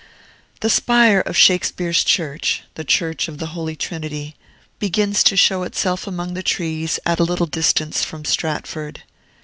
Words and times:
The 0.61 0.69
spire 0.71 1.19
of 1.19 1.37
Shakespeare's 1.37 2.03
church 2.03 2.63
the 2.73 2.83
Church 2.83 3.27
of 3.27 3.37
the 3.37 3.45
Holy 3.53 3.75
Trinity 3.75 4.35
begins 4.79 5.21
to 5.25 5.37
show 5.37 5.61
itself 5.61 6.07
among 6.07 6.33
the 6.33 6.41
trees 6.41 6.97
at 7.05 7.19
a 7.19 7.23
little 7.23 7.45
distance 7.45 8.03
from 8.03 8.25
Stratford. 8.25 9.03